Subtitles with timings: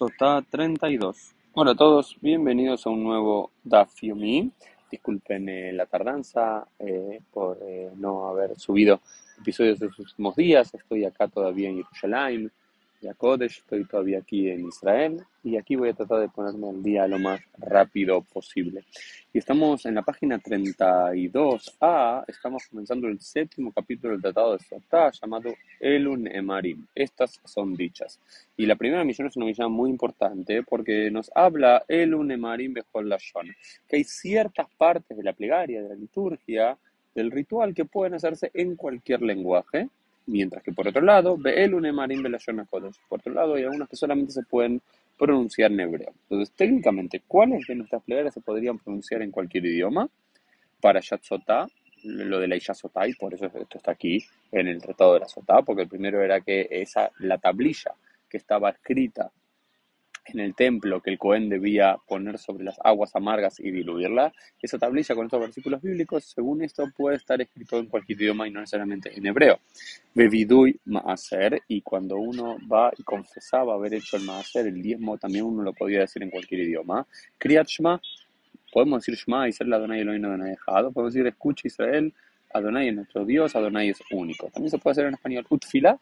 [0.00, 1.34] Sota 32.
[1.52, 4.50] Hola a todos, bienvenidos a un nuevo Daf Yomi.
[4.90, 9.02] Disculpen la tardanza eh, por eh, no haber subido
[9.38, 10.72] episodios de los últimos días.
[10.72, 12.50] Estoy acá todavía en Jerusalén,
[13.00, 16.82] ya Kodesh, estoy todavía aquí en Israel y aquí voy a tratar de ponerme al
[16.82, 18.84] día lo más rápido posible.
[19.32, 25.10] Y estamos en la página 32a, estamos comenzando el séptimo capítulo del Tratado de Sotá
[25.10, 26.86] llamado Elun Emarim.
[26.94, 28.20] Estas son dichas.
[28.56, 33.08] Y la primera misión es una misión muy importante porque nos habla Elun Emarim Bejol
[33.08, 33.48] Lashon,
[33.88, 36.76] que hay ciertas partes de la plegaria, de la liturgia,
[37.14, 39.88] del ritual que pueden hacerse en cualquier lenguaje
[40.30, 42.22] Mientras que por otro lado, Be'el Unemarim
[42.70, 43.00] Kodesh.
[43.08, 44.80] Por otro lado, hay algunas que solamente se pueden
[45.18, 46.12] pronunciar en hebreo.
[46.22, 50.08] Entonces, técnicamente, ¿cuáles de nuestras plegarias se podrían pronunciar en cualquier idioma?
[50.80, 51.66] Para Yatzotá,
[52.04, 52.72] lo de la Isha
[53.06, 56.22] y por eso esto está aquí en el Tratado de la Sotá, porque el primero
[56.22, 57.92] era que esa, la tablilla
[58.28, 59.30] que estaba escrita
[60.32, 64.32] en el templo que el Cohen debía poner sobre las aguas amargas y diluirla.
[64.60, 68.50] Esa tablilla con estos versículos bíblicos, según esto, puede estar escrito en cualquier idioma y
[68.50, 69.60] no necesariamente en hebreo.
[70.14, 75.44] Bevidui Maaser, y cuando uno va y confesaba haber hecho el Maaser, el diezmo, también
[75.44, 77.06] uno lo podía decir en cualquier idioma.
[77.38, 78.00] Kriyat Shma,
[78.72, 80.92] podemos decir Shma y ser la Adonai Elohim Adonai dejado.
[80.92, 82.12] Podemos decir escucha Israel,
[82.52, 84.48] Adonai es nuestro Dios, Adonai es único.
[84.50, 85.98] También se puede hacer en español Utfila,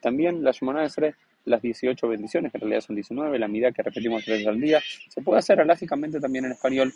[0.00, 1.14] también la Shemona Esre
[1.46, 4.60] las 18 bendiciones, que en realidad son 19, la medida que repetimos tres veces al
[4.60, 4.80] día.
[5.08, 6.92] Se puede hacer lógicamente también en español,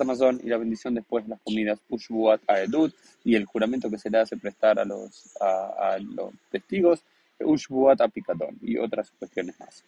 [0.00, 4.10] Amazon y la bendición después de las comidas, Ushbuat Aedut, y el juramento que se
[4.10, 7.04] le hace prestar a los, a, los testigos,
[7.40, 9.84] Ushbuat Apicatón, y otras cuestiones más.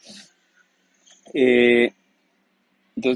[1.33, 1.93] Eh,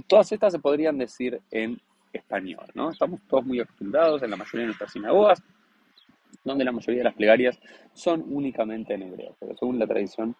[0.09, 1.81] todas estas se podrían decir en
[2.13, 2.91] español, ¿no?
[2.91, 5.43] Estamos todos muy acostumbrados en la mayoría de nuestras sinagogas,
[6.43, 7.59] donde la mayoría de las plegarias
[7.93, 10.35] son únicamente en hebreo, pero según la tradición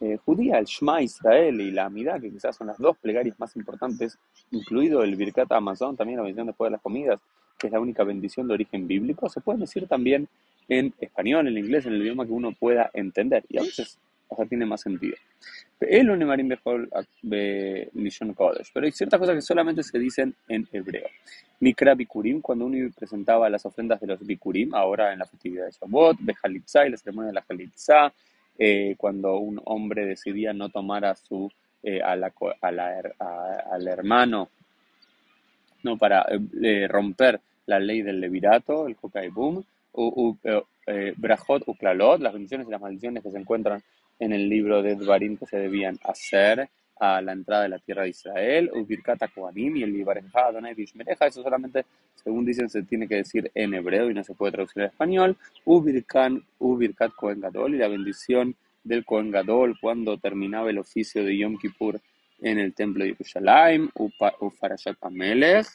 [0.00, 3.54] eh, judía, el Shema Israel y la Amidad, que quizás son las dos plegarias más
[3.56, 4.18] importantes,
[4.50, 7.20] incluido el Birkat Amazon, también la bendición después de las comidas,
[7.58, 10.28] que es la única bendición de origen bíblico, se puede decir también
[10.68, 14.46] en español, en inglés, en el idioma que uno pueda entender, y a veces o
[14.46, 15.16] tiene más sentido.
[18.72, 21.08] Pero hay ciertas cosas que solamente se dicen en hebreo.
[21.60, 25.72] Mikra Bikurim, cuando uno presentaba las ofrendas de los Bikurim, ahora en la festividad de
[25.72, 28.12] Shabbat, Behalitzá y la ceremonia de la Halitzá,
[28.58, 31.50] eh, cuando un hombre decidía no tomar a su,
[31.82, 34.48] eh, a la, al hermano
[35.82, 36.26] no para
[36.62, 38.96] eh, romper la ley del levirato, el
[39.30, 40.36] Boom, u,
[41.16, 43.82] Brajot Uklalot, las bendiciones y las maldiciones que se encuentran
[44.18, 46.68] en el libro de Dvarim que se debían hacer
[47.04, 51.26] a la entrada de la tierra de Israel, Ubirkat Kohanim y el Ibareja Adonai Bishmereja,
[51.26, 51.84] eso solamente,
[52.14, 55.36] según dicen, se tiene que decir en hebreo y no se puede traducir al español,
[55.64, 61.36] Ubirkan, Ubirkat Kohen Gadol y la bendición del Kohen Gadol cuando terminaba el oficio de
[61.36, 62.00] Yom Kippur
[62.40, 63.90] en el templo de Yerushalayim,
[64.40, 65.66] Ufarashat Amelech,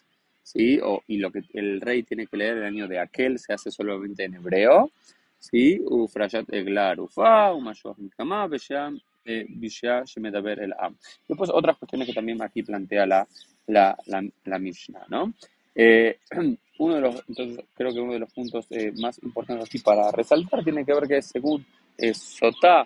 [0.43, 0.79] ¿sí?
[0.83, 3.71] O, y lo que el rey tiene que leer el año de aquel se hace
[3.71, 4.91] solamente en hebreo,
[5.39, 5.81] ¿sí?
[5.85, 10.95] Ufrashat Eglar Ufa, Umashoh Mikama, Besham el Am.
[11.27, 13.27] Después otras cuestiones que también aquí plantea la,
[13.67, 13.97] la,
[14.45, 15.33] la, Mishnah, ¿no?
[15.75, 16.19] Eh,
[16.79, 20.11] uno de los, entonces creo que uno de los puntos eh, más importantes aquí para
[20.11, 21.65] resaltar tiene que ver que según
[22.13, 22.85] Sotá,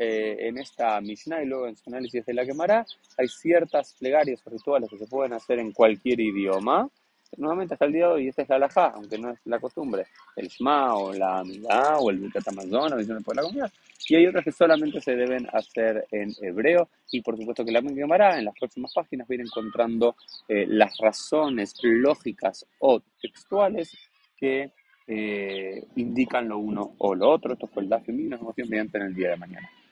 [0.00, 4.50] en esta Mishnah y luego en su análisis de la Gemara, hay ciertas plegarias o
[4.50, 6.88] rituales que se pueden hacer en cualquier idioma,
[7.36, 10.06] nuevamente hasta el día de hoy, esta es la alajá, aunque no es la costumbre,
[10.36, 13.72] el Shma o la Amidá o el Birkat Amazon, la visión de la comida,
[14.08, 17.82] y hay otras que solamente se deben hacer en hebreo, y por supuesto que la
[17.82, 20.16] Gemara en las próximas páginas va a ir encontrando
[20.48, 23.96] eh, las razones lógicas o textuales
[24.36, 24.72] que
[25.06, 27.54] eh, indican lo uno o lo otro.
[27.54, 29.70] Esto fue el Daf y nos vemos en el día de mañana.